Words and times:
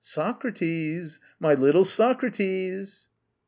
Socrates! 0.03 1.19
my 1.39 1.53
little 1.53 1.85
Socrates! 1.85 3.07